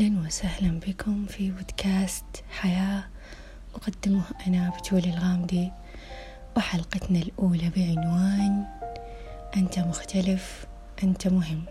[0.00, 3.04] أهلا وسهلا بكم في بودكاست حياة
[3.74, 5.70] أقدمه أنا بتول الغامدي
[6.56, 8.64] وحلقتنا الأولى بعنوان
[9.56, 10.66] أنت مختلف
[11.04, 11.62] أنت مهم.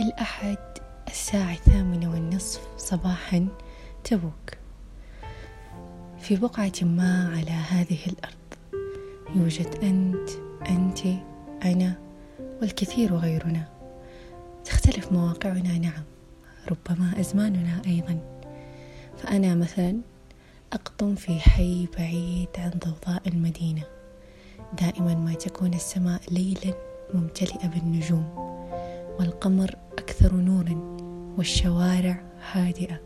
[0.00, 0.58] الأحد
[1.08, 3.48] الساعة الثامنة والنصف صباحا
[4.04, 4.50] تبوك.
[6.20, 8.54] في بقعة ما على هذه الأرض
[9.36, 10.30] يوجد أنت
[10.68, 11.00] أنت
[11.64, 11.94] أنا
[12.60, 13.68] والكثير غيرنا.
[14.64, 16.13] تختلف مواقعنا نعم.
[16.70, 18.18] ربما أزماننا أيضا.
[19.18, 19.96] فأنا مثلا
[20.72, 23.82] أقطن في حي بعيد عن ضوضاء المدينة.
[24.80, 26.74] دائما ما تكون السماء ليلا
[27.14, 28.24] ممتلئة بالنجوم
[29.18, 30.74] والقمر أكثر نورا
[31.38, 32.22] والشوارع
[32.52, 33.00] هادئة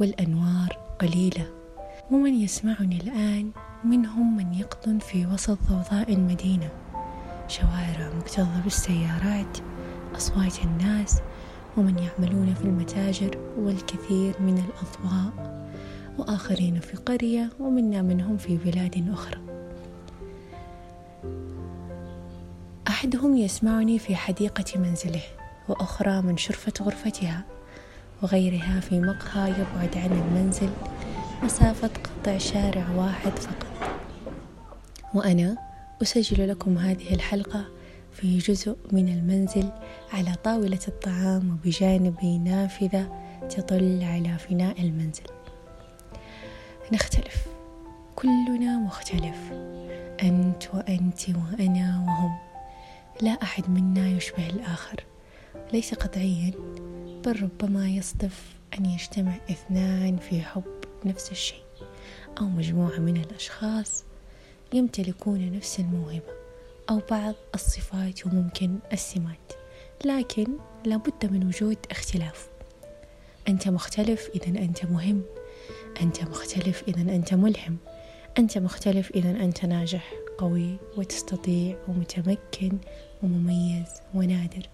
[0.00, 1.46] والأنوار قليلة.
[2.10, 3.50] ومن يسمعني الآن
[3.84, 6.68] منهم من يقطن في وسط ضوضاء المدينة.
[7.48, 9.58] شوارع مكتظة بالسيارات
[10.16, 11.20] أصوات الناس
[11.76, 15.62] ومن يعملون في المتاجر والكثير من الأضواء
[16.18, 19.40] وآخرين في قرية ومنا منهم في بلاد أخرى.
[22.88, 25.22] أحدهم يسمعني في حديقة منزله
[25.68, 27.44] وأخرى من شرفة غرفتها
[28.22, 30.70] وغيرها في مقهى يبعد عن المنزل
[31.42, 33.66] مسافة قطع شارع واحد فقط.
[35.14, 35.56] وأنا
[36.02, 37.64] أسجل لكم هذه الحلقة
[38.12, 39.70] في جزء من المنزل
[40.12, 45.26] على طاولة الطعام وبجانبي نافذة تطل على فناء المنزل.
[46.92, 47.46] نختلف.
[48.16, 49.52] كلنا مختلف.
[50.22, 52.38] أنت وأنت وأنا وهم.
[53.22, 55.04] لا أحد منا يشبه الآخر.
[55.72, 56.52] ليس قطعيا
[57.24, 60.64] بل ربما يصدف أن يجتمع اثنان في حب
[61.04, 61.62] نفس الشيء
[62.40, 64.04] أو مجموعة من الأشخاص
[64.72, 66.41] يمتلكون نفس الموهبة.
[66.90, 69.52] أو بعض الصفات وممكن السمات
[70.04, 70.46] لكن
[70.84, 72.48] لابد من وجود اختلاف.
[73.48, 75.22] أنت مختلف إذا أنت مهم.
[76.00, 77.76] أنت مختلف إذا أنت ملهم.
[78.38, 82.78] أنت مختلف إذا أنت ناجح قوي وتستطيع ومتمكن
[83.22, 84.68] ومميز ونادر.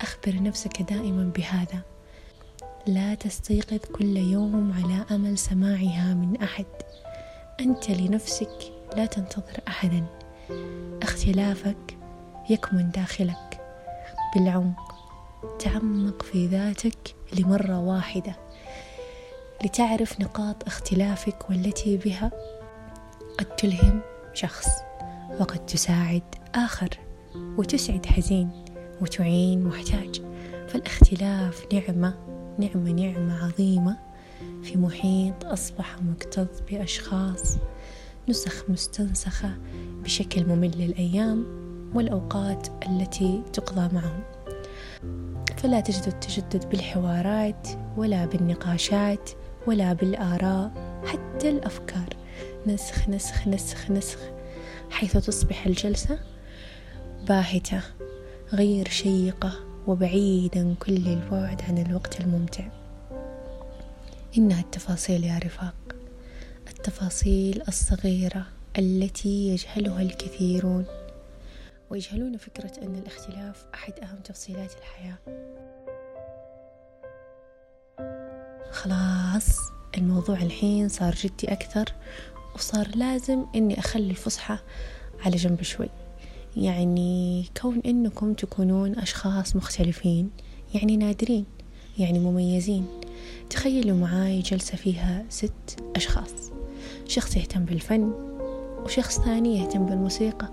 [0.00, 1.82] أخبر نفسك دائما بهذا.
[2.86, 6.66] لا تستيقظ كل يوم على أمل سماعها من أحد.
[7.60, 10.17] أنت لنفسك لا تنتظر أحدا.
[11.02, 11.98] اختلافك
[12.50, 13.60] يكمن داخلك.
[14.34, 14.94] بالعمق
[15.58, 18.36] تعمق في ذاتك لمرة واحدة
[19.64, 22.30] لتعرف نقاط اختلافك والتي بها.
[23.38, 24.00] قد تلهم
[24.34, 24.68] شخص
[25.40, 26.22] وقد تساعد
[26.54, 26.88] آخر
[27.34, 28.50] وتسعد حزين
[29.00, 30.22] وتعين محتاج.
[30.68, 32.14] فالاختلاف نعمة
[32.58, 33.96] نعمة نعمة عظيمة.
[34.62, 37.56] في محيط أصبح مكتظ بأشخاص
[38.28, 39.58] نسخ مستنسخة
[40.08, 41.46] بشكل ممل للأيام
[41.94, 44.22] والأوقات التي تقضى معهم.
[45.56, 49.30] فلا تجد التجدد بالحوارات ولا بالنقاشات
[49.66, 50.70] ولا بالآراء
[51.06, 52.08] حتى الأفكار.
[52.66, 54.18] نسخ نسخ نسخ نسخ
[54.90, 56.18] حيث تصبح الجلسة
[57.28, 57.80] باهتة
[58.52, 59.52] غير شيقة
[59.86, 62.64] وبعيدا كل البعد عن الوقت الممتع.
[64.38, 65.74] إنها التفاصيل يا رفاق
[66.68, 68.57] التفاصيل الصغيرة.
[68.78, 70.84] التي يجهلها الكثيرون.
[71.90, 75.18] ويجهلون فكرة أن الاختلاف أحد أهم تفصيلات الحياة.
[78.70, 79.58] خلاص
[79.96, 81.84] الموضوع الحين صار جدي أكثر
[82.54, 84.58] وصار لازم إني أخلي الفصحى
[85.20, 85.88] على جنب شوي.
[86.56, 90.30] يعني كون إنكم تكونون أشخاص مختلفين
[90.74, 91.44] يعني نادرين
[91.98, 92.86] يعني مميزين.
[93.50, 96.50] تخيلوا معاي جلسة فيها ست أشخاص.
[97.06, 98.37] شخص يهتم بالفن
[98.84, 100.48] وشخص ثاني يهتم بالموسيقى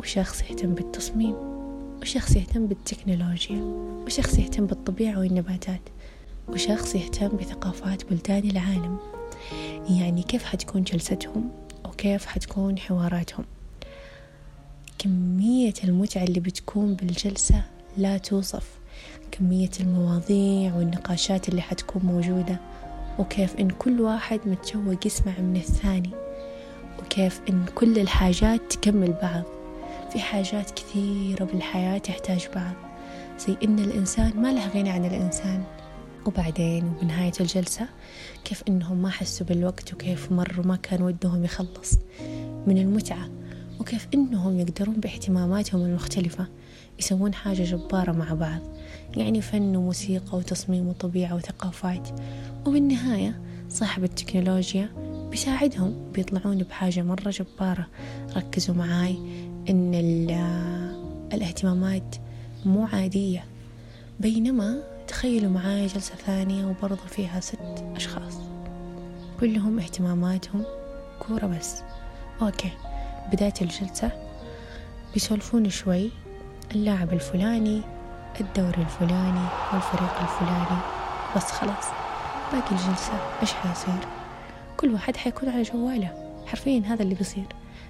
[0.00, 1.34] وشخص يهتم بالتصميم
[2.02, 3.60] وشخص يهتم بالتكنولوجيا
[4.06, 5.80] وشخص يهتم بالطبيعة والنباتات
[6.48, 8.96] وشخص يهتم بثقافات بلدان العالم.
[9.90, 11.50] يعني كيف حتكون جلستهم
[11.84, 13.44] وكيف حتكون حواراتهم؟
[14.98, 17.62] كمية المتعة اللي بتكون بالجلسة
[17.96, 18.78] لا توصف.
[19.30, 22.60] كمية المواضيع والنقاشات اللي حتكون موجودة
[23.18, 26.10] وكيف إن كل واحد متشوق يسمع من الثاني.
[26.98, 29.42] وكيف إن كل الحاجات تكمل بعض.
[30.12, 32.74] في حاجات كثيرة بالحياة تحتاج بعض.
[33.38, 35.64] زي إن الإنسان ما له غنى عن الإنسان.
[36.26, 37.88] وبعدين وبنهاية الجلسة
[38.44, 41.98] كيف إنهم ما حسوا بالوقت وكيف مروا ما كان ودهم يخلص
[42.66, 43.28] من المتعة.
[43.80, 46.46] وكيف إنهم يقدرون باهتماماتهم المختلفة.
[46.98, 48.60] يسوون حاجة جبارة مع بعض.
[49.16, 52.08] يعني فن وموسيقى وتصميم وطبيعة وثقافات.
[52.66, 54.88] وبالنهاية صاحب التكنولوجيا
[55.30, 57.86] بيساعدهم بيطلعون بحاجة مرة جبارة.
[58.36, 59.18] ركزوا معاي
[59.70, 59.94] إن
[61.32, 62.16] الاهتمامات
[62.64, 63.44] مو عادية.
[64.20, 68.38] بينما تخيلوا معاي جلسة ثانية وبرضو فيها ست أشخاص.
[69.40, 70.64] كلهم اهتماماتهم
[71.20, 71.82] كورة بس.
[72.42, 72.70] أوكي
[73.32, 74.10] بداية الجلسة.
[75.14, 76.10] بيسولفون شوي.
[76.74, 77.82] اللاعب الفلاني
[78.40, 80.82] الدوري الفلاني والفريق الفلاني.
[81.36, 81.84] بس خلاص
[82.52, 84.17] باقي الجلسة إيش حيصير؟
[84.78, 86.42] كل واحد حيكون على جواله.
[86.46, 87.44] حرفيا هذا اللي بيصير.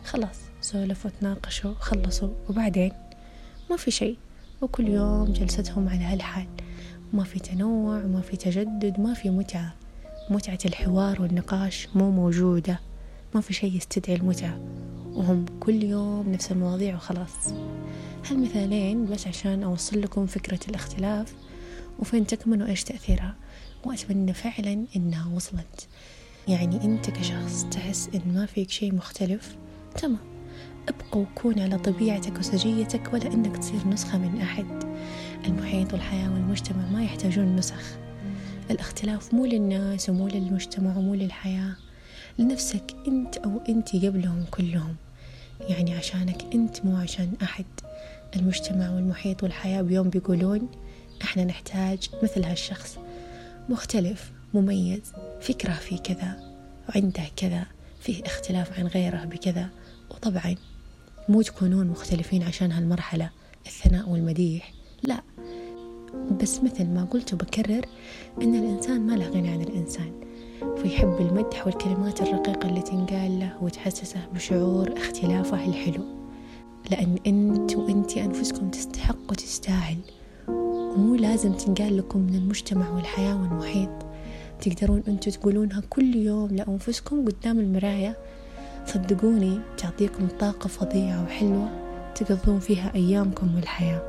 [0.05, 2.29] خلاص سولفوا تناقشوا خلصوا.
[2.49, 2.93] وبعدين؟
[3.70, 4.17] ما في شيء.
[4.62, 6.46] وكل يوم جلستهم على هالحال.
[7.12, 9.75] ما في تنوع ما في تجدد ما في متعة.
[10.31, 12.81] متعة الحوار والنقاش مو موجودة.
[13.35, 14.61] ما في شيء يستدعي المتعة.
[15.12, 17.52] وهم كل يوم نفس المواضيع وخلاص.
[18.31, 21.35] هالمثالين بس عشان أوصل لكم فكرة الاختلاف.
[21.99, 23.35] وفين تكمن وإيش تأثيرها؟
[23.85, 25.88] وأتمنى فعلا إنها وصلت.
[26.48, 29.56] يعني أنت كشخص تحس إن ما فيك شيء مختلف؟
[30.02, 30.18] تمام.
[30.88, 34.66] أبقى وكون على طبيعتك وسجيتك ولا إنك تصير نسخة من أحد.
[35.46, 37.96] المحيط والحياة والمجتمع ما يحتاجون نسخ.
[38.70, 41.76] الاختلاف مو للناس ومو للمجتمع ومو للحياة.
[42.38, 44.96] لنفسك أنت أو أنت قبلهم كلهم.
[45.60, 47.64] يعني عشانك أنت مو عشان أحد.
[48.36, 50.68] المجتمع والمحيط والحياة بيوم بيقولون
[51.22, 52.98] إحنا نحتاج مثل هالشخص.
[53.68, 54.38] مختلف.
[54.54, 56.54] مميز فكرة في كذا
[56.88, 57.66] وعنده كذا
[58.00, 59.68] فيه اختلاف عن غيره بكذا.
[60.10, 60.54] وطبعا
[61.28, 63.30] مو تكونون مختلفين عشان هالمرحلة
[63.66, 64.72] الثناء والمديح
[65.02, 65.22] لا.
[66.42, 67.86] بس مثل ما قلت وبكرر
[68.42, 70.12] إن الإنسان ما له غنى عن الإنسان.
[70.76, 76.04] فيحب المدح والكلمات الرقيقة اللي تنقال له وتحسسه بشعور اختلافه الحلو.
[76.90, 79.98] لأن أنت وأنتي أنفسكم تستحق وتستاهل.
[80.48, 84.07] ومو لازم تنقال لكم من المجتمع والحياة والمحيط.
[84.60, 88.16] تقدرون أنتوا تقولونها كل يوم لأنفسكم قدام المراية.
[88.87, 91.69] صدقوني تعطيكم طاقة فظيعة وحلوة
[92.14, 94.02] تقضون فيها أيامكم والحياة.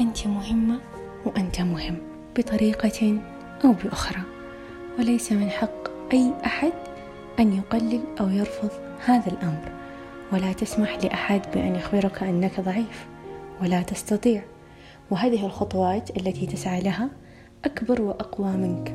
[0.00, 0.80] أنت مهمة
[1.26, 1.96] وأنت مهم
[2.38, 3.20] بطريقة
[3.64, 4.22] أو بأخرى
[4.98, 6.72] وليس من حق أي أحد
[7.40, 8.70] أن يقلل أو يرفض
[9.04, 9.72] هذا الأمر.
[10.32, 13.06] ولا تسمح لأحد بأن يخبرك أنك ضعيف
[13.62, 14.42] ولا تستطيع
[15.10, 17.10] وهذه الخطوات التي تسعى لها
[17.64, 18.94] أكبر وأقوى منك.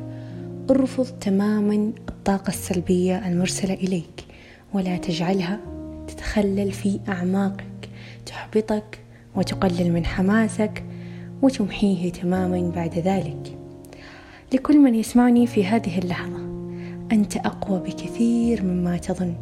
[0.70, 4.24] ارفض تماما الطاقة السلبية المرسلة إليك
[4.74, 5.60] ولا تجعلها
[6.08, 7.88] تتخلل في أعماقك
[8.26, 8.98] تحبطك
[9.36, 10.84] وتقلل من حماسك
[11.42, 13.58] وتمحيه تماما بعد ذلك.
[14.54, 16.38] لكل من يسمعني في هذه اللحظة
[17.12, 19.34] أنت أقوى بكثير مما تظن.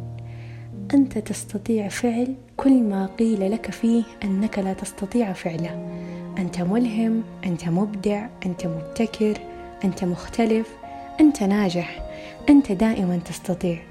[0.93, 5.89] أنت تستطيع فعل كل ما قيل لك فيه أنك لا تستطيع فعله.
[6.37, 9.37] أنت ملهم أنت مبدع أنت مبتكر
[9.83, 10.67] أنت مختلف
[11.19, 12.09] أنت ناجح
[12.49, 13.83] أنت دائما تستطيع.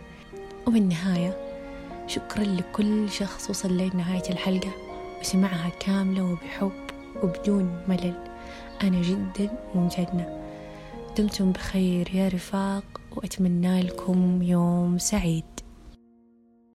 [0.67, 1.37] وبالنهاية
[2.07, 4.71] شكرا لكل شخص وصل لنهاية الحلقة.
[5.21, 6.73] وسمعها كاملة وبحب
[7.23, 8.15] وبدون ملل.
[8.83, 10.43] أنا جدا ممتنة
[11.19, 15.45] دمتم بخير يا رفاق وأتمنى لكم يوم سعيد.